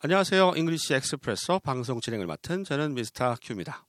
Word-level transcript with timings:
안녕하세요. 0.00 0.52
English 0.54 0.94
Expresso 0.94 1.58
방송 1.58 2.00
진행을 2.00 2.28
맡은 2.28 2.62
저는 2.62 2.94
Mr. 2.94 3.34
Q입니다. 3.42 3.84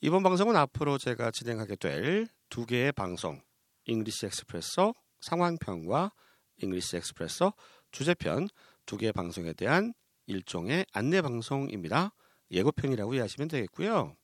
이번 0.00 0.22
방송은 0.22 0.54
앞으로 0.54 0.96
제가 0.96 1.32
진행하게 1.32 1.74
될 1.74 2.28
두 2.48 2.64
개의 2.64 2.92
방송, 2.92 3.42
English 3.86 4.26
Expresso 4.26 4.94
상황편과 5.20 6.12
English 6.58 6.98
Expresso 6.98 7.52
주제편 7.90 8.48
두 8.86 8.96
개의 8.96 9.12
방송에 9.12 9.54
대한 9.54 9.92
일종의 10.26 10.86
안내 10.92 11.20
방송입니다. 11.20 12.14
예고편이라고 12.52 13.14
이해하시면 13.14 13.48
되겠고요. 13.48 14.14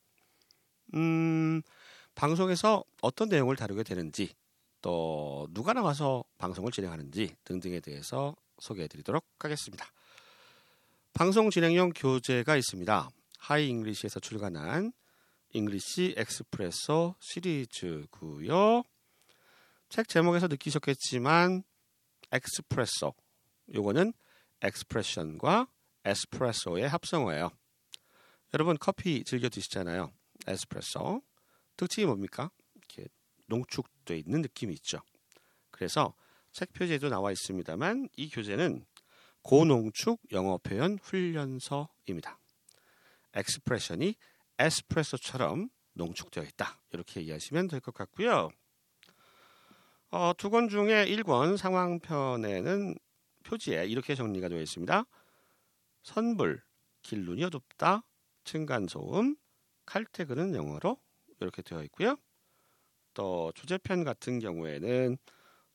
음, 0.93 1.61
방송에서 2.15 2.85
어떤 3.01 3.27
내용을 3.27 3.57
다루게 3.57 3.83
되는지 3.83 4.33
또 4.81 5.49
누가 5.51 5.73
나와서 5.73 6.23
방송을 6.37 6.71
진행하는지 6.71 7.35
등등에 7.43 7.81
대해서 7.81 8.33
소개해 8.59 8.87
드리도록 8.87 9.25
하겠습니다. 9.39 9.85
방송 11.17 11.49
진행용 11.49 11.93
교재가 11.95 12.57
있습니다. 12.57 13.09
Hi 13.39 13.69
English에서 13.69 14.19
출간한 14.19 14.91
English 15.53 16.15
Expresso 16.17 17.15
시리즈고요. 17.21 18.83
책 19.87 20.09
제목에서 20.09 20.47
느끼셨겠지만 20.47 21.63
Expresso 22.33 23.13
요거는 23.73 24.11
expression과 24.59 25.69
에스프레소의 26.03 26.89
합성어예요. 26.89 27.49
여러분 28.53 28.75
커피 28.77 29.23
즐겨 29.23 29.47
드시잖아요. 29.47 30.11
에스프레소 30.47 31.21
특징이 31.77 32.07
뭡니까? 32.07 32.51
이렇게 32.73 33.07
농축돼 33.45 34.17
있는 34.17 34.41
느낌이 34.41 34.73
있죠. 34.73 34.99
그래서 35.71 36.13
책 36.51 36.73
표지에도 36.73 37.07
나와 37.07 37.31
있습니다만 37.31 38.09
이 38.17 38.29
교재는 38.29 38.85
고농축 39.45 40.21
영어 40.31 40.57
표현 40.57 40.97
훈련서입니다. 40.97 42.39
엑스프레션이 43.35 44.15
에스프레소처럼 44.57 45.69
농축되어 45.93 46.43
있다. 46.45 46.81
이렇게 46.91 47.21
이해하시면 47.21 47.67
될 47.67 47.79
것 47.79 47.93
같고요. 47.93 48.49
어, 50.09 50.33
두 50.35 50.49
권 50.49 50.67
중에 50.67 51.05
1권 51.05 51.57
상황편에는 51.57 52.95
표지에 53.43 53.85
이렇게 53.85 54.15
정리가 54.15 54.49
되어 54.49 54.59
있습니다. 54.59 55.05
선불, 56.01 56.63
길눈이 57.03 57.43
어둡다, 57.43 58.01
층간소음, 58.45 59.35
칼퇴근은 59.85 60.55
영어로 60.55 60.97
이렇게 61.39 61.61
되어 61.61 61.83
있고요. 61.83 62.17
또 63.13 63.51
주제편 63.53 64.03
같은 64.03 64.39
경우에는 64.39 65.17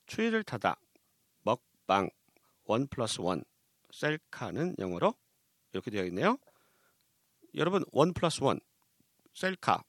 추위를 0.07 0.43
타다, 0.43 0.81
먹방, 1.43 2.11
one 2.65 2.89
plus 2.89 3.21
one, 3.21 3.45
셀카는 3.93 4.77
영어로 4.79 5.15
이렇게 5.73 5.91
되어 5.91 6.05
있네요. 6.07 6.37
여러분 7.55 7.85
one 7.93 8.13
plus 8.13 8.43
one, 8.43 8.61
셀카 9.35 9.83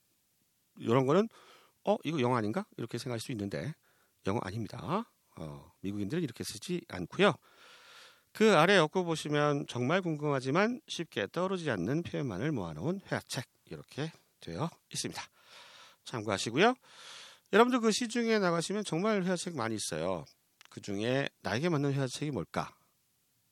이런 0.77 1.05
거는 1.05 1.29
어 1.85 1.97
이거 2.03 2.19
영어 2.21 2.35
아닌가 2.35 2.65
이렇게 2.77 2.97
생각할 2.97 3.19
수 3.19 3.31
있는데 3.31 3.73
영어 4.27 4.39
아닙니다. 4.43 5.05
어, 5.37 5.71
미국인들은 5.81 6.23
이렇게 6.23 6.43
쓰지 6.43 6.81
않고요. 6.89 7.33
그 8.33 8.55
아래 8.55 8.77
엮어 8.77 9.03
보시면 9.03 9.65
정말 9.67 10.01
궁금하지만 10.01 10.79
쉽게 10.87 11.27
떠오르지 11.31 11.69
않는 11.71 12.03
표현만을 12.03 12.51
모아놓은 12.51 13.01
회화책 13.11 13.45
이렇게 13.65 14.11
되어 14.39 14.69
있습니다. 14.91 15.21
참고하시고요. 16.05 16.75
여러분들 17.53 17.81
그 17.81 17.91
시중에 17.91 18.39
나가시면 18.39 18.85
정말 18.85 19.23
회화책 19.23 19.55
많이 19.55 19.75
있어요. 19.75 20.25
그 20.69 20.81
중에 20.81 21.27
나에게 21.41 21.67
맞는 21.69 21.93
회화책이 21.93 22.31
뭘까 22.31 22.73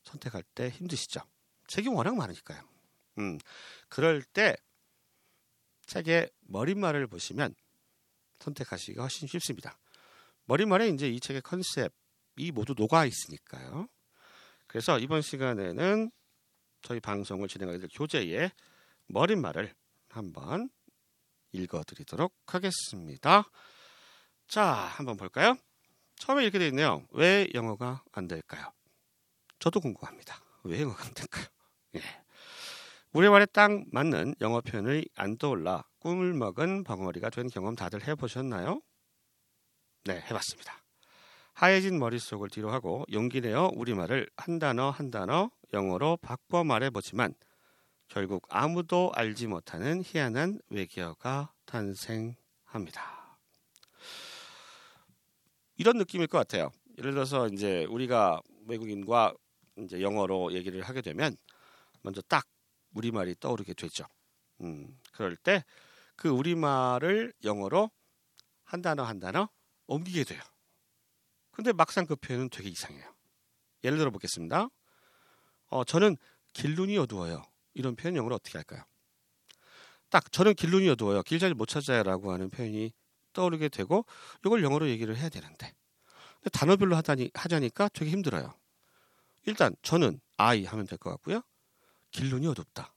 선택할 0.04 0.44
때 0.56 0.70
힘드시죠? 0.70 1.22
책이 1.68 1.90
워낙 1.90 2.16
많으니까요. 2.16 2.62
음, 3.20 3.38
그럴 3.90 4.24
때 4.24 4.56
책의 5.88 6.30
머릿말을 6.42 7.08
보시면 7.08 7.56
선택하시기가 8.40 9.02
훨씬 9.02 9.28
쉽습니다. 9.28 9.78
머릿말에 10.46 10.90
이제 10.90 11.10
이 11.10 11.20
책의 11.20 11.42
컨셉이 11.42 12.52
모두 12.54 12.74
녹아 12.78 13.06
있으니까요. 13.06 13.88
그래서 14.68 15.00
이번 15.00 15.22
시간에는 15.22 16.12
저희 16.82 17.00
방송을 17.00 17.48
진행하게 17.48 17.80
될 17.80 17.90
교재의 17.94 18.52
머릿말을 19.08 19.74
한번 20.10 20.70
읽어드리도록 21.52 22.34
하겠습니다. 22.46 23.50
자, 24.48 24.64
한번 24.64 25.18
볼까요? 25.18 25.58
처음에 26.16 26.44
이렇게 26.44 26.60
되어 26.60 26.68
있네요. 26.68 27.06
왜 27.12 27.48
영어가 27.54 28.04
안 28.12 28.28
될까요? 28.28 28.72
저도 29.60 29.80
궁금합니다. 29.82 30.42
왜 30.64 30.78
될까요? 30.78 31.46
예. 31.96 32.02
우리말에 33.12 33.46
딱 33.48 33.72
맞는 33.92 34.36
영어 34.42 34.62
표현이 34.62 35.06
안 35.16 35.38
떠올라 35.38 35.84
꿈을 36.00 36.34
먹은 36.34 36.84
벙어리가 36.84 37.30
된 37.30 37.50
경험 37.50 37.76
다들 37.76 38.08
해보셨나요? 38.08 38.82
네, 40.06 40.22
해봤습니다. 40.30 40.82
하얘진 41.54 42.00
머릿속을 42.00 42.50
뒤로 42.50 42.72
하고 42.72 43.04
용기 43.12 43.42
내어 43.42 43.70
우리말을 43.74 44.30
한 44.38 44.60
단어 44.60 44.90
한 44.92 45.12
단어 45.12 45.52
영어로 45.74 46.18
바꿔 46.18 46.64
말해보지만 46.64 47.34
결국 48.08 48.48
아무도 48.50 49.12
알지 49.14 49.48
못하는 49.48 50.02
희한한 50.06 50.60
외계어가 50.70 51.52
탄생합니다. 51.66 53.38
이런 55.76 55.98
느낌일 55.98 56.28
것 56.28 56.38
같아요. 56.38 56.72
예를 56.98 57.12
들어서 57.12 57.48
이제 57.48 57.86
우리가 57.86 58.42
외국인과 58.68 59.34
이제 59.86 60.02
영어로 60.02 60.54
얘기를 60.54 60.82
하게 60.84 61.02
되면 61.02 61.36
먼저 62.02 62.22
딱 62.22 62.46
우리말이 62.94 63.36
떠오르게 63.40 63.74
되죠. 63.74 64.06
음, 64.62 64.98
그럴 65.14 65.36
때 65.38 65.64
그 66.20 66.28
우리말을 66.28 67.34
영어로 67.46 67.90
한 68.66 68.82
단어 68.82 69.04
한 69.04 69.20
단어 69.22 69.48
옮기게 69.88 70.26
돼요. 70.26 70.42
근데 71.52 71.72
막상 71.72 72.06
그 72.06 72.18
표현은 72.18 72.50
되게 72.50 72.68
이상해요. 72.70 73.16
예를 73.86 73.98
들어 73.98 74.12
보겠습니다. 74.12 74.68
어, 75.68 75.84
저는 75.86 76.18
길눈이 76.52 76.98
어두워요. 76.98 77.42
이런 77.74 77.96
표현 77.96 78.18
영어로 78.18 78.36
어떻게 78.36 78.58
할까요? 78.58 78.84
딱 80.10 80.30
저는 80.34 80.56
길눈이 80.56 80.90
어두워요. 80.90 81.24
길 81.24 81.40
잘 81.40 81.54
못 81.54 81.68
찾아요라고 81.68 82.34
하는 82.34 82.50
표현이 82.50 82.92
떠오르게 83.32 83.70
되고 83.70 84.06
이걸 84.46 84.62
영어로 84.62 84.90
얘기를 84.90 85.16
해야 85.16 85.30
되는데 85.30 85.74
단어별로 86.52 86.98
하다니 86.98 87.32
하자니까 87.34 87.90
되게 87.94 88.12
힘들어요. 88.12 88.59
일단 89.50 89.76
저는 89.82 90.20
I 90.38 90.64
하면 90.66 90.86
될 90.86 91.00
것 91.00 91.10
같고요. 91.10 91.42
길눈이 92.12 92.46
어둡다. 92.48 92.94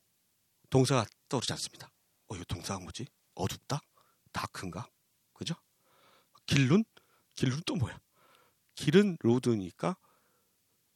동사가 0.69 1.07
떠오르지 1.31 1.51
않습니다. 1.55 1.91
어, 2.29 2.35
이거 2.37 2.45
동사가 2.45 2.79
뭐지? 2.81 3.07
어둡다? 3.35 3.81
다크인가? 4.33 4.87
그죠? 5.33 5.55
길눈? 6.47 6.85
길눈 7.37 7.63
또 7.65 7.75
뭐야? 7.77 7.99
길은 8.75 9.17
road니까 9.21 9.97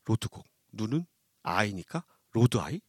road고 0.04 0.42
눈은 0.72 1.06
아이니까 1.42 2.04
로드 2.32 2.58
아이? 2.58 2.80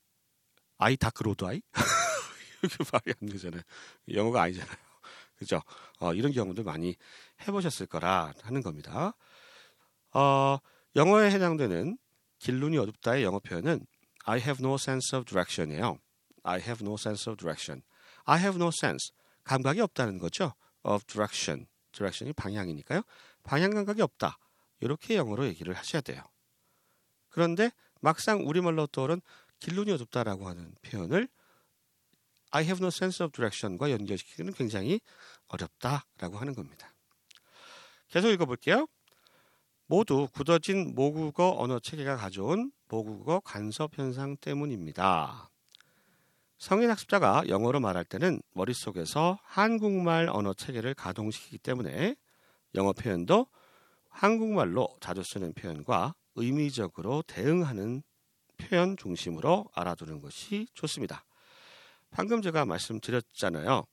아이 0.78 0.98
다크 0.98 1.24
로드 1.24 1.46
아이? 1.46 1.62
이렇게 2.64 2.84
말이 2.92 3.14
안 3.22 3.30
되잖아요. 3.30 3.62
영어가 4.10 4.42
아니잖아요. 4.44 4.76
그죠? 5.36 5.62
어, 6.00 6.14
이런 6.14 6.34
경우도 6.34 6.64
많이 6.64 6.98
해보셨을 7.48 7.86
거라 7.88 8.34
하는 8.42 8.62
겁니다. 8.62 9.14
어, 10.14 10.58
영어에 10.98 11.32
해당되는 11.32 11.98
길눈이 12.40 12.78
어둡다의 12.78 13.24
영어 13.24 13.40
표현은 13.40 13.86
I 14.26 14.40
have 14.40 14.66
no 14.66 14.76
sense 14.76 15.18
of 15.18 15.26
direction이에요. 15.26 15.98
I 16.44 16.60
have 16.60 16.86
no 16.86 16.96
sense 16.96 17.30
of 17.30 17.38
direction. 17.38 17.84
I 18.26 18.40
have 18.40 18.58
no 18.58 18.70
sense. 18.70 19.12
감각이 19.44 19.82
없다는 19.82 20.18
거죠. 20.18 20.54
of 20.84 21.06
direction. 21.06 21.68
direction이 21.92 22.34
방향이니까요. 22.34 23.02
방향 23.44 23.72
감각이 23.72 24.02
없다. 24.02 24.38
이렇게 24.80 25.16
영어로 25.16 25.46
얘기를 25.48 25.74
하셔야 25.74 26.02
돼요. 26.02 26.22
그런데 27.30 27.72
막상 28.02 28.46
우리말로 28.48 28.88
떠오른 28.88 29.22
길눈이 29.60 29.92
어둡다라고 29.92 30.48
하는 30.48 30.76
표현을 30.82 31.28
I 32.52 32.64
have 32.64 32.82
no 32.84 32.88
sense 32.88 33.24
of 33.24 33.32
direction과 33.34 33.92
연결시키기는 33.92 34.54
굉장히 34.54 35.02
어렵다라고 35.48 36.38
하는 36.38 36.54
겁니다. 36.54 36.94
계속 38.10 38.30
읽어볼게요. 38.30 38.88
모두 39.90 40.28
굳어진 40.34 40.94
모국어 40.96 41.56
언어 41.58 41.80
체계가 41.80 42.18
가져온 42.18 42.72
모국어 42.90 43.40
간섭 43.40 43.98
현상 43.98 44.36
때문입니다. 44.36 45.50
성인 46.58 46.90
학습자가 46.90 47.44
영어로 47.48 47.80
말할 47.80 48.04
때는 48.04 48.42
머릿속에서 48.52 49.40
한국말 49.44 50.28
언어 50.30 50.54
체계를 50.54 50.94
가동시키기 50.94 51.60
때문에 51.60 52.16
영어 52.76 52.92
표현도 52.92 53.48
한국말로 54.10 54.90
자주 55.00 55.24
쓰는 55.24 55.54
표현과 55.54 56.16
의미적으로 56.36 57.24
대응하는 57.26 58.04
표현 58.58 58.98
중심으로 58.98 59.70
알아두는 59.74 60.20
것이 60.20 60.68
좋습니다. 60.74 61.24
방금 62.10 62.42
제가 62.42 62.66
말씀드렸잖아요. 62.66 63.86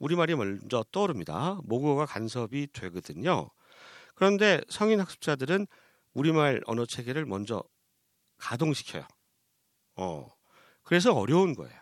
우리말이 0.00 0.34
먼저 0.34 0.84
떠오릅니다. 0.90 1.60
모국어가 1.64 2.04
간섭이 2.04 2.68
되거든요. 2.72 3.50
그런데 4.20 4.60
성인 4.68 5.00
학습자들은 5.00 5.66
우리말 6.12 6.60
언어 6.66 6.84
체계를 6.84 7.24
먼저 7.24 7.64
가동시켜요. 8.36 9.08
어, 9.96 10.30
그래서 10.82 11.14
어려운 11.14 11.54
거예요. 11.54 11.80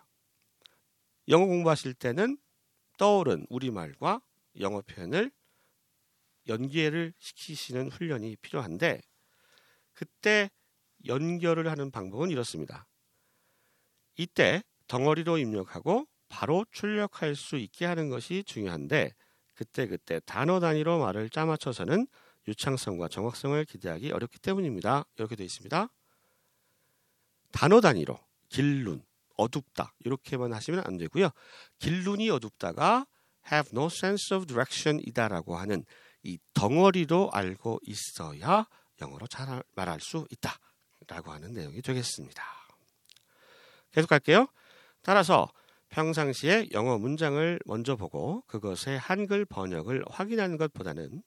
영어 1.27 1.47
공부하실 1.47 1.95
때는 1.95 2.39
떠오른 2.97 3.45
우리말과 3.51 4.21
영어 4.61 4.83
표현을 4.83 5.33
연계를 6.47 7.13
시키시는 7.19 7.91
훈련이 7.91 8.37
필요한데 8.37 9.01
그때 9.93 10.49
연결을 11.07 11.69
하는 11.69 11.91
방법은 11.91 12.31
이렇습니다. 12.31 12.87
이때 14.17 14.63
덩어리로 14.87 15.39
입력하고 15.39 16.07
바로 16.29 16.65
출력할 16.71 17.35
수 17.35 17.57
있게 17.57 17.85
하는 17.85 18.09
것이 18.09 18.45
중요한데 18.45 19.13
그때그때 19.55 20.21
단어 20.25 20.61
단위로 20.61 21.01
말을 21.01 21.31
짜맞춰서는 21.31 22.07
유창성과 22.49 23.09
정확성을 23.09 23.63
기대하기 23.67 24.11
어렵기 24.11 24.39
때문입니다. 24.41 25.05
이렇게 25.17 25.37
되어 25.37 25.45
있습니다. 25.45 25.89
단어 27.53 27.81
단위로 27.81 28.19
길눈, 28.49 29.05
어둡다 29.37 29.95
이렇게만 30.01 30.53
하시면 30.53 30.83
안 30.85 30.97
되고요. 30.97 31.31
길눈이 31.79 32.31
어둡다가 32.31 33.07
have 33.53 33.71
no 33.73 33.87
sense 33.87 34.35
of 34.37 34.47
direction 34.47 35.01
이다라고 35.07 35.57
하는 35.57 35.85
이 36.23 36.39
덩어리로 36.55 37.31
알고 37.33 37.81
있어야 37.83 38.67
영어로 39.01 39.27
잘 39.27 39.63
말할 39.75 40.01
수 40.01 40.27
있다라고 40.31 41.31
하는 41.31 41.53
내용이 41.53 41.81
되겠습니다. 41.83 42.43
계속 43.93 44.09
갈게요. 44.09 44.49
따라서 45.03 45.49
평상시에 45.91 46.69
영어 46.73 46.99
문장을 46.99 47.61
먼저 47.65 47.97
보고 47.97 48.43
그것의 48.47 48.99
한글 48.99 49.45
번역을 49.45 50.05
확인하는 50.09 50.59
것보다는 50.59 51.23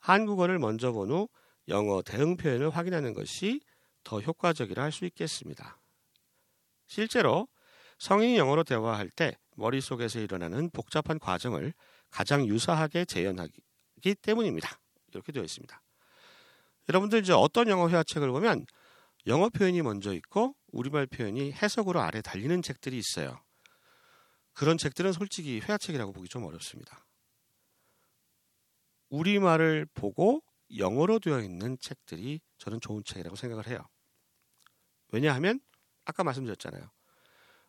한국어를 0.00 0.58
먼저 0.58 0.92
본 0.92 1.10
후 1.10 1.28
영어 1.68 2.02
대응 2.02 2.36
표현을 2.36 2.70
확인하는 2.70 3.12
것이 3.14 3.60
더 4.04 4.20
효과적이라 4.20 4.82
할 4.82 4.92
수 4.92 5.04
있겠습니다. 5.04 5.80
실제로 6.86 7.46
성인이 7.98 8.38
영어로 8.38 8.64
대화할 8.64 9.10
때 9.10 9.36
머릿속에서 9.56 10.20
일어나는 10.20 10.70
복잡한 10.70 11.18
과정을 11.18 11.74
가장 12.10 12.46
유사하게 12.46 13.04
재현하기 13.04 14.14
때문입니다. 14.22 14.80
이렇게 15.12 15.32
되어 15.32 15.42
있습니다. 15.42 15.82
여러분들 16.88 17.20
이제 17.20 17.32
어떤 17.32 17.68
영어 17.68 17.88
회화책을 17.90 18.30
보면 18.30 18.64
영어 19.26 19.48
표현이 19.50 19.82
먼저 19.82 20.14
있고 20.14 20.54
우리말 20.72 21.06
표현이 21.06 21.52
해석으로 21.52 22.00
아래 22.00 22.22
달리는 22.22 22.62
책들이 22.62 22.96
있어요. 22.96 23.42
그런 24.54 24.78
책들은 24.78 25.12
솔직히 25.12 25.60
회화책이라고 25.60 26.12
보기 26.12 26.28
좀 26.28 26.44
어렵습니다. 26.44 27.04
우리말을 29.10 29.86
보고 29.94 30.42
영어로 30.76 31.18
되어 31.18 31.40
있는 31.40 31.78
책들이 31.80 32.40
저는 32.58 32.80
좋은 32.80 33.02
책이라고 33.04 33.36
생각을 33.36 33.66
해요. 33.68 33.78
왜냐하면 35.10 35.60
아까 36.04 36.24
말씀드렸잖아요. 36.24 36.90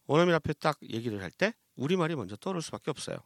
원어민 0.06 0.34
앞에 0.36 0.54
딱 0.54 0.78
얘기를 0.84 1.22
할 1.22 1.32
때 1.32 1.54
우리말이 1.76 2.16
먼저 2.16 2.36
떠오를 2.36 2.62
수밖에 2.62 2.92
없어요. 2.92 3.18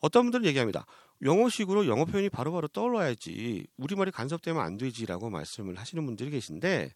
어떤 0.00 0.24
분들은 0.24 0.44
얘기합니다. 0.46 0.84
영어식으로 1.22 1.86
영어 1.86 2.04
표현이 2.04 2.28
바로바로 2.28 2.68
떠올라야지 2.68 3.66
우리말이 3.78 4.10
간섭되면 4.10 4.62
안 4.62 4.76
되지라고 4.76 5.30
말씀을 5.30 5.78
하시는 5.78 6.04
분들이 6.04 6.30
계신데 6.30 6.94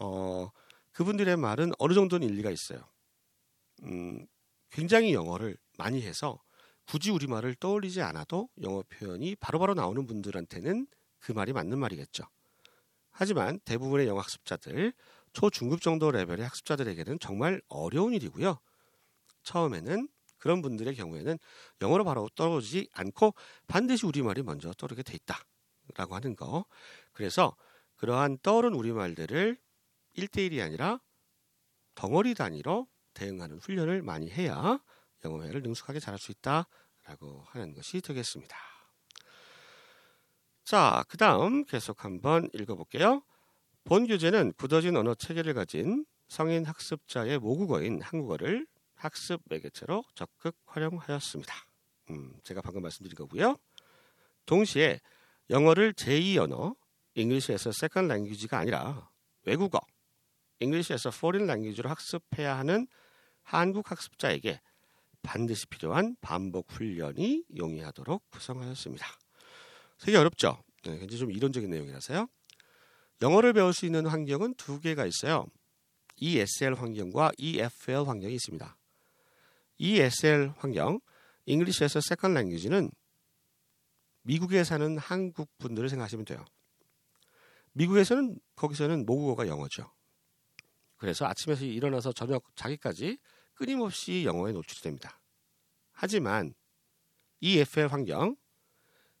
어, 0.00 0.50
그분들의 0.92 1.36
말은 1.36 1.72
어느 1.78 1.94
정도는 1.94 2.28
일리가 2.28 2.50
있어요. 2.50 2.80
음, 3.84 4.26
굉장히 4.70 5.14
영어를 5.14 5.56
많이 5.78 6.02
해서 6.02 6.42
굳이 6.86 7.10
우리말을 7.10 7.56
떠올리지 7.56 8.00
않아도 8.02 8.48
영어 8.62 8.82
표현이 8.88 9.36
바로바로 9.36 9.74
나오는 9.74 10.06
분들한테는 10.06 10.86
그 11.18 11.32
말이 11.32 11.52
맞는 11.52 11.78
말이겠죠. 11.78 12.24
하지만 13.10 13.58
대부분의 13.60 14.06
영어 14.06 14.20
학습자들, 14.20 14.92
초중급 15.32 15.80
정도 15.80 16.10
레벨의 16.10 16.44
학습자들에게는 16.44 17.18
정말 17.18 17.60
어려운 17.68 18.14
일이고요. 18.14 18.58
처음에는 19.42 20.08
그런 20.38 20.62
분들의 20.62 20.94
경우에는 20.94 21.38
영어로 21.82 22.04
바로 22.04 22.28
떨어지지 22.34 22.88
않고 22.92 23.34
반드시 23.66 24.06
우리말이 24.06 24.42
먼저 24.42 24.72
떠오르게 24.74 25.02
돼 25.02 25.14
있다라고 25.14 26.14
하는 26.14 26.36
거. 26.36 26.66
그래서 27.12 27.56
그러한 27.96 28.38
떠오른 28.42 28.74
우리말들을 28.74 29.58
1대1이 30.16 30.62
아니라 30.62 31.00
덩어리 31.94 32.34
단위로 32.34 32.86
대응하는 33.14 33.58
훈련을 33.58 34.02
많이 34.02 34.30
해야 34.30 34.78
영어 35.24 35.42
회화를 35.42 35.62
능숙하게 35.62 36.00
잘할 36.00 36.18
수 36.18 36.32
있다라고 36.32 37.44
하는 37.48 37.74
것이 37.74 38.00
되겠습니다. 38.00 38.56
자, 40.64 41.04
그 41.08 41.16
다음 41.16 41.64
계속 41.64 42.04
한번 42.04 42.50
읽어볼게요. 42.52 43.22
본 43.84 44.06
교재는 44.06 44.52
굳어진 44.54 44.96
언어 44.96 45.14
체계를 45.14 45.54
가진 45.54 46.04
성인 46.28 46.64
학습자의 46.64 47.38
모국어인 47.38 48.02
한국어를 48.02 48.66
학습 48.96 49.40
매개체로 49.44 50.04
적극 50.14 50.56
활용하였습니다. 50.66 51.54
음, 52.10 52.34
제가 52.42 52.62
방금 52.62 52.82
말씀드린 52.82 53.14
거고요. 53.14 53.56
동시에 54.46 55.00
영어를 55.50 55.92
제2 55.92 56.38
언어, 56.38 56.74
English 57.14 57.72
as 57.72 57.80
a 57.80 57.84
second 57.84 58.08
language가 58.08 58.58
아니라 58.58 59.08
외국어, 59.44 59.80
English 60.60 60.99
as 60.99 61.10
a 61.10 61.15
foreign 61.15 61.46
language로 61.46 61.88
학습해야 61.88 62.58
하는 62.58 62.88
한국 63.42 63.90
학습자에게 63.90 64.60
반드시 65.26 65.66
필요한 65.66 66.16
반복 66.20 66.70
훈련이 66.70 67.44
용이하도록 67.56 68.30
구성하였습니다. 68.30 69.06
되게 69.98 70.16
어렵죠? 70.16 70.62
네, 70.84 70.98
굉장히 70.98 71.18
좀 71.18 71.30
이론적인 71.30 71.68
내용이라서요. 71.68 72.28
영어를 73.22 73.52
배울 73.52 73.72
수 73.72 73.86
있는 73.86 74.06
환경은 74.06 74.54
두 74.54 74.80
개가 74.80 75.04
있어요. 75.06 75.46
ESL 76.16 76.74
환경과 76.74 77.32
EFL 77.36 78.06
환경이 78.06 78.34
있습니다. 78.34 78.76
ESL 79.78 80.52
환경, 80.58 81.00
English 81.46 82.00
as 82.00 82.08
a 82.08 82.11
second 82.11 82.34
language는 82.34 82.90
미국에 84.22 84.64
사는 84.64 84.96
한국 84.98 85.50
분들을 85.58 85.88
생각하시면 85.88 86.24
돼요. 86.24 86.44
미국에서는 87.72 88.38
거기서는 88.54 89.06
모국어가 89.06 89.46
영어죠. 89.46 89.90
그래서 90.96 91.26
아침에서 91.26 91.64
일어나서 91.64 92.12
저녁 92.12 92.44
자기까지 92.56 93.18
끊임없이 93.56 94.24
영어에 94.24 94.52
노출이 94.52 94.82
됩니다. 94.82 95.18
하지만 95.92 96.54
EFL 97.40 97.88
환경, 97.88 98.36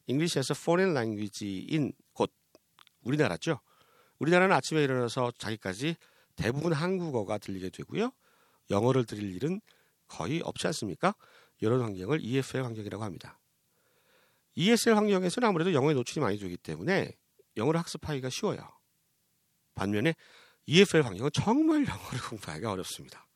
잉글리시에서 0.06 0.54
foreign 0.56 0.96
language인 0.96 1.92
곳 2.12 2.32
우리나라죠. 3.02 3.60
우리나라는 4.18 4.54
아침에 4.54 4.84
일어나서 4.84 5.32
자기까지 5.38 5.96
대부분 6.36 6.72
한국어가 6.72 7.38
들리게 7.38 7.70
되고요. 7.70 8.12
영어를 8.70 9.04
들릴 9.04 9.34
일은 9.34 9.60
거의 10.06 10.40
없지 10.42 10.66
않습니까? 10.68 11.14
이런 11.58 11.80
환경을 11.80 12.20
EFL 12.22 12.64
환경이라고 12.64 13.02
합니다. 13.02 13.40
ESL 14.54 14.96
환경에서는 14.96 15.48
아무래도 15.48 15.72
영어에 15.72 15.94
노출이 15.94 16.20
많이 16.20 16.38
되기 16.38 16.56
때문에 16.56 17.12
영어를 17.56 17.80
학습하기가 17.80 18.30
쉬워요. 18.30 18.60
반면에 19.74 20.14
EFL 20.66 21.02
환경은 21.04 21.30
정말 21.32 21.86
영어를 21.86 22.20
공부하기가 22.28 22.72
어렵습니다. 22.72 23.26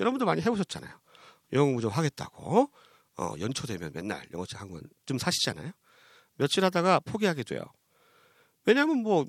여러분도 0.00 0.24
많이 0.26 0.40
해보셨잖아요. 0.42 1.00
영어 1.52 1.64
공부 1.66 1.80
좀 1.82 1.90
하겠다고 1.90 2.70
어, 3.18 3.34
연초되면 3.38 3.92
맨날 3.94 4.26
영어책 4.32 4.60
한 4.60 4.68
권 4.68 4.80
좀 5.06 5.18
사시잖아요. 5.18 5.72
며칠 6.36 6.64
하다가 6.64 7.00
포기하게 7.00 7.42
돼요. 7.42 7.62
왜냐하면 8.64 8.98
뭐 9.02 9.26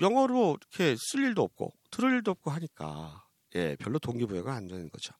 영어로 0.00 0.56
이렇게 0.60 0.96
쓸 0.98 1.22
일도 1.24 1.42
없고 1.42 1.72
들을 1.90 2.10
일도 2.14 2.32
없고 2.32 2.50
하니까 2.50 3.24
예 3.54 3.76
별로 3.76 3.98
동기부여가 3.98 4.52
안 4.54 4.66
되는 4.66 4.88
거죠. 4.90 5.12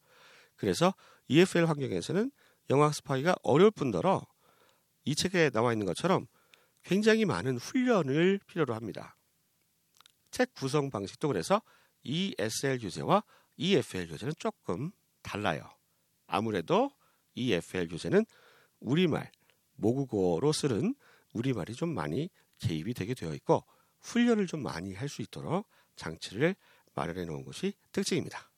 그래서 0.57 0.95
EFL 1.29 1.67
환경에서는 1.67 2.31
영어 2.71 2.85
학습하기가 2.85 3.37
어려울 3.43 3.71
뿐더러 3.71 4.27
이 5.05 5.15
책에 5.15 5.51
나와 5.51 5.73
있는 5.73 5.87
것처럼 5.87 6.27
굉장히 6.83 7.25
많은 7.25 7.59
훈련을 7.59 8.41
필요로 8.47 8.75
합니다. 8.75 9.17
책 10.31 10.55
구성 10.55 10.91
방식도 10.91 11.29
그래서 11.29 11.63
ESL 12.03 12.79
교재와 12.79 13.23
EFL 13.61 14.09
교재는 14.09 14.33
조금 14.39 14.91
달라요. 15.21 15.71
아무래도 16.27 16.91
EFL 17.35 17.89
교재는 17.89 18.25
우리말, 18.81 19.31
모국어로 19.75 20.53
쓰는 20.53 20.95
우리말이 21.35 21.75
좀 21.75 21.91
많이 21.95 22.31
개입이 22.59 22.95
되게 22.95 23.13
되어 23.15 23.35
있고 23.35 23.65
훈련을 24.01 24.47
좀 24.47 24.63
많이 24.63 24.95
할 24.95 25.09
수 25.11 25.21
있도록 25.21 25.69
장치를 25.97 26.57
마련해 26.95 27.27
놓은 27.27 27.45
것이 27.45 27.75
특징입니다. 27.93 28.51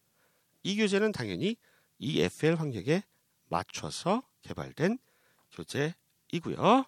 이 0.63 0.77
교재는 0.77 1.11
당연히 1.11 1.57
EFL 1.99 2.55
환경에 2.55 3.03
맞춰서 3.49 4.23
개발된 4.43 4.99
교재이고요. 5.51 6.85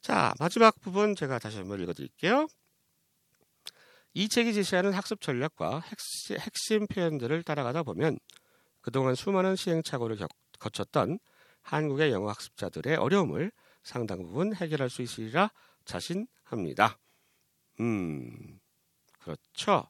자, 0.00 0.32
마지막 0.38 0.80
부분 0.80 1.14
제가 1.14 1.38
다시 1.38 1.58
한번 1.58 1.80
읽어 1.82 1.92
드릴게요. 1.92 2.48
이 4.14 4.28
책이 4.28 4.52
제시하는 4.54 4.92
학습 4.92 5.20
전략과 5.20 5.82
핵심 6.38 6.86
표현들을 6.86 7.42
따라가다 7.44 7.82
보면 7.82 8.18
그동안 8.80 9.14
수많은 9.14 9.56
시행착오를 9.56 10.18
거쳤던 10.58 11.18
한국의 11.62 12.10
영어 12.12 12.28
학습자들의 12.28 12.96
어려움을 12.96 13.52
상당 13.82 14.22
부분 14.22 14.54
해결할 14.54 14.90
수 14.90 15.02
있으리라 15.02 15.50
자신합니다. 15.84 16.98
음, 17.80 18.60
그렇죠. 19.18 19.88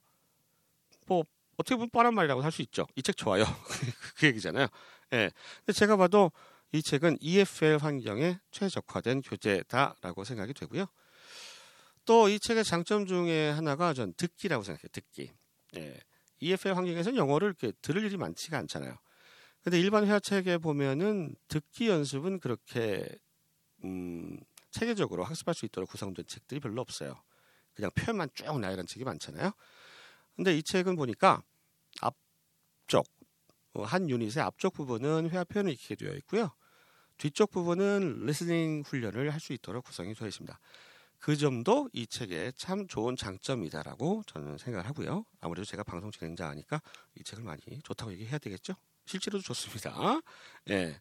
뭐 1.07 1.25
어떻게 1.57 1.75
보면 1.75 1.91
뻔한 1.91 2.15
말이라고 2.15 2.43
할 2.43 2.53
수 2.53 2.63
있죠. 2.63 2.87
이 2.97 3.03
책 3.03 3.17
좋아요. 3.17 3.45
그 4.17 4.27
얘기잖아요. 4.27 4.67
예. 5.15 5.31
근데 5.59 5.73
제가 5.73 5.97
봐도 5.97 6.31
이 6.73 6.83
책은 6.83 7.19
EFL 7.21 7.79
환경에 7.79 8.39
최적화된 8.51 9.23
교재다라고 9.23 10.25
생각이 10.25 10.55
되고요. 10.55 10.87
또 12.05 12.29
이 12.29 12.39
책의 12.41 12.65
장점 12.65 13.07
중에 13.07 13.51
하나가 13.51 13.95
전 13.95 14.13
듣기라고 14.15 14.65
생각해요. 14.65 14.89
듣기. 14.93 15.31
예. 15.77 16.01
EFL 16.41 16.75
환경에서는 16.75 17.17
영어를 17.17 17.49
이렇게 17.49 17.73
들을 17.83 18.03
일이 18.05 18.17
많지가 18.17 18.59
않잖아요. 18.59 18.97
근데 19.63 19.79
일반 19.79 20.07
회화책에 20.07 20.59
보면은 20.59 21.37
듣기 21.47 21.89
연습은 21.89 22.41
그렇게 22.41 23.09
음, 23.85 24.39
체계적으로 24.71 25.23
학습할 25.23 25.55
수 25.55 25.65
있도록 25.67 25.91
구성된 25.91 26.27
책들이 26.27 26.59
별로 26.59 26.81
없어요. 26.81 27.15
그냥 27.75 27.91
표현만 27.95 28.31
쭉 28.35 28.59
나열한 28.59 28.87
책이 28.87 29.05
많잖아요. 29.05 29.53
근데 30.35 30.57
이 30.57 30.63
책은 30.63 30.97
보니까 30.97 31.43
앞쪽 32.01 33.07
어, 33.75 33.85
한 33.85 34.11
유닛의 34.11 34.43
앞쪽 34.43 34.75
부분은 34.75 35.31
회화 35.31 35.45
표현을 35.45 35.73
익히게 35.73 35.95
되어 35.95 36.15
있고요. 36.17 36.51
뒤쪽 37.19 37.51
부분은 37.53 38.27
listening 38.27 38.83
훈련을 38.85 39.33
할 39.33 39.39
수 39.39 39.53
있도록 39.53 39.85
구성이 39.85 40.15
되어 40.15 40.27
있습니다. 40.27 40.59
그 41.23 41.37
점도 41.37 41.89
이 41.93 42.05
책의 42.05 42.53
참 42.57 42.89
좋은 42.89 43.15
장점이다라고 43.15 44.25
저는 44.27 44.59
생각을 44.59 44.89
하고요. 44.89 45.25
아무래도 45.41 45.65
제가 45.65 45.85
방송 45.85 46.11
진행자니까 46.11 46.83
이 47.15 47.23
책을 47.23 47.45
많이 47.45 47.61
좋다고 47.85 48.11
얘기해야 48.11 48.39
되겠죠. 48.39 48.75
실제로도 49.07 49.45
좋습니다. 49.45 50.21
예. 50.71 51.01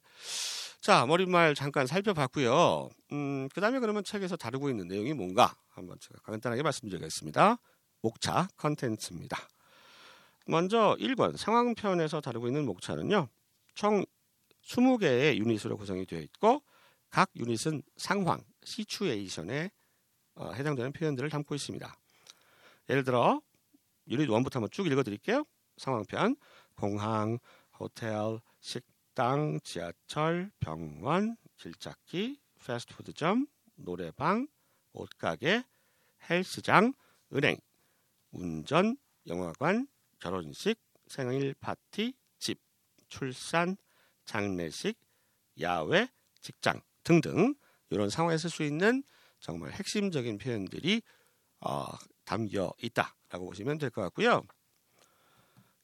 자, 0.80 1.08
머릿말 1.08 1.56
잠깐 1.56 1.88
살펴봤고요. 1.88 2.90
음, 3.14 3.50
그 3.50 3.62
다음에 3.62 3.80
그러면 3.80 4.04
책에서 4.04 4.38
다루고 4.38 4.70
있는 4.70 4.88
내용이 4.88 5.14
뭔가 5.14 5.56
한번 5.70 5.98
제가 6.00 6.20
간단하게 6.22 6.62
말씀드리겠습니다. 6.62 7.58
목차 8.02 8.48
컨텐츠입니다. 8.58 9.40
먼저 10.46 10.96
1번 11.00 11.36
상황편에서 11.36 12.22
다루고 12.22 12.46
있는 12.46 12.68
목차는요. 12.68 13.28
총 13.74 14.06
20개의 14.66 15.38
유닛으로 15.38 15.78
구성이 15.78 16.06
되어 16.06 16.20
있고 16.20 16.62
각 17.10 17.32
유닛은 17.36 17.82
상황, 17.98 18.44
시츄에이션에 18.64 19.66
어, 19.66 19.81
해당되는 20.54 20.92
표현들을 20.94 21.30
담고 21.30 21.56
있습니다. 21.56 21.94
예를 22.90 23.04
들어 23.04 23.42
유닛 24.08 24.28
1부터 24.28 24.56
한번 24.56 24.70
쭉 24.72 24.88
읽어드릴게요. 24.88 25.46
상황편, 25.78 26.36
공항, 26.76 27.40
호텔, 27.80 28.40
식당, 28.60 29.60
지하철, 29.64 30.52
병원, 30.60 31.38
길찾기, 31.58 32.40
패스트푸드점, 32.66 33.48
노래방, 33.76 34.48
옷가게, 34.94 35.64
헬스장, 36.30 36.94
은행, 37.34 37.58
운전, 38.32 38.98
영화관, 39.28 39.88
결혼식, 40.20 40.80
생일 41.08 41.54
파티, 41.60 42.14
집, 42.38 42.60
출산, 43.10 43.78
장례식, 44.26 44.98
야외, 45.60 46.10
직장 46.40 46.82
등등 47.04 47.56
이런 47.90 48.10
상황에 48.10 48.38
쓸 48.38 48.50
수 48.50 48.64
있는 48.64 49.04
정말 49.42 49.72
핵심적인 49.72 50.38
표현들이 50.38 51.02
어, 51.60 51.86
담겨 52.24 52.72
있다라고 52.82 53.48
보시면 53.48 53.78
될 53.78 53.90
것 53.90 54.02
같고요. 54.04 54.44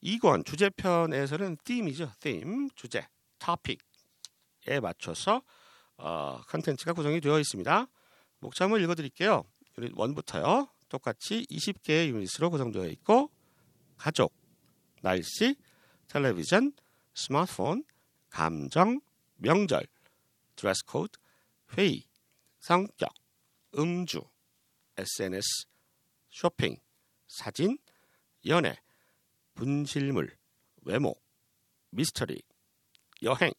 2권 0.04 0.46
주제편에서는 0.46 1.58
theme이죠. 1.64 2.12
theme, 2.20 2.70
주제, 2.76 3.06
topic에 3.40 4.80
맞춰서 4.82 5.42
어, 5.98 6.40
컨텐츠가 6.48 6.94
구성이 6.94 7.20
되어 7.20 7.40
있습니다. 7.40 7.88
목차 8.40 8.66
한번 8.66 8.82
읽어드릴게요. 8.82 9.44
유닛 9.80 9.94
1부터요. 9.94 10.70
똑같이 10.90 11.46
20개의 11.50 12.10
유닛으로 12.10 12.50
구성되어 12.52 12.86
있고 12.90 13.30
가족, 13.98 14.34
날씨, 15.02 15.56
텔레비전, 16.08 16.72
스마트폰, 17.14 17.84
감정, 18.30 19.02
명절, 19.38 19.86
dress 20.56 20.86
code, 20.86 21.18
회의, 21.78 22.04
성격, 22.60 23.10
음주, 23.78 24.22
SNS, 24.98 25.66
쇼핑, 26.30 26.78
사진, 27.28 27.78
연애, 28.48 28.78
분실물, 29.54 30.36
외모, 30.84 31.16
미스터리, 31.92 32.42
여행, 33.24 33.52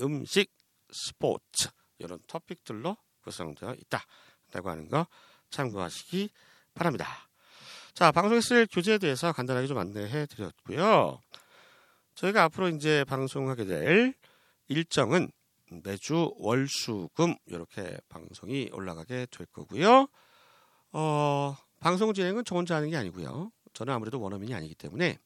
음식, 0.00 0.52
스포츠 0.90 1.68
이런 1.98 2.20
토픽들로 2.26 2.96
구성되어 3.22 3.74
있다라고 3.74 4.70
하는 4.70 4.88
거 4.88 5.06
참고하시기 5.50 6.30
바랍니다. 6.74 7.28
자, 7.94 8.12
방송에 8.12 8.40
쓸 8.40 8.66
교재에 8.66 8.98
대해서 8.98 9.32
간단하게 9.32 9.66
좀 9.66 9.78
안내해 9.78 10.26
드렸고요. 10.26 11.20
저희가 12.14 12.44
앞으로 12.44 12.68
이제 12.68 13.04
방송하게 13.04 13.64
될 13.64 14.14
일정은 14.68 15.30
매주 15.70 16.34
월수금 16.38 17.36
이렇게 17.46 17.98
방송이 18.08 18.70
올라가게 18.72 19.26
될 19.30 19.46
거고요. 19.46 20.08
어, 20.92 21.56
방송 21.80 22.12
진행은 22.12 22.44
저 22.44 22.54
혼자 22.54 22.76
하는 22.76 22.90
게 22.90 22.96
아니고요. 22.96 23.52
저는 23.74 23.92
아무래도 23.92 24.20
원어민이 24.20 24.54
아니기 24.54 24.74
때문에 24.74 25.18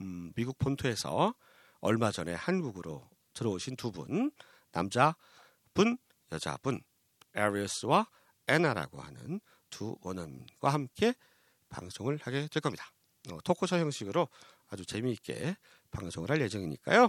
음, 0.00 0.32
미국 0.34 0.58
본토에서 0.58 1.34
얼마 1.80 2.10
전에 2.10 2.34
한국으로 2.34 3.08
들어오신 3.34 3.76
두 3.76 3.92
분, 3.92 4.30
남자분, 4.72 5.98
여자분, 6.30 6.80
에리어스와 7.34 8.08
에나라고 8.48 9.00
하는 9.00 9.40
두 9.70 9.96
원어민과 10.02 10.68
함께 10.68 11.14
방송을 11.68 12.18
하게 12.22 12.48
될 12.48 12.60
겁니다. 12.60 12.90
어, 13.30 13.38
토크쇼 13.44 13.76
형식으로 13.76 14.28
아주 14.68 14.84
재미있게 14.84 15.56
방송을 15.90 16.30
할 16.30 16.40
예정이니까요. 16.40 17.08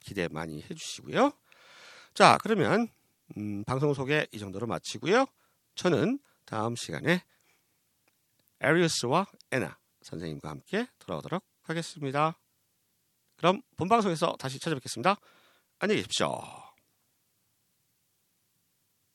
기대 0.00 0.28
많이 0.28 0.62
해주시고요. 0.62 1.32
자, 2.14 2.38
그러면 2.42 2.88
음, 3.36 3.64
방송 3.64 3.92
소개 3.92 4.26
이 4.30 4.38
정도로 4.38 4.68
마치고요. 4.68 5.26
저는 5.74 6.20
다음 6.44 6.76
시간에 6.76 7.24
에리어스와 8.60 9.26
에나 9.50 9.76
선생님과 10.02 10.48
함께 10.48 10.86
돌아오도록 11.00 11.44
하겠습니다. 11.62 12.38
그럼 13.36 13.62
본 13.76 13.88
방송에서 13.88 14.36
다시 14.38 14.60
찾아뵙겠습니다. 14.60 15.16
안녕히 15.80 16.02
계십시오. 16.02 16.63